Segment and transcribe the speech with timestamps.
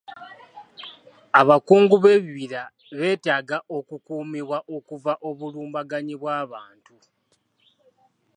[1.39, 2.63] Abakungu b'ebibira
[2.99, 6.95] betaaga okukuumibwa okuva obulumbaganyi bw'abantu.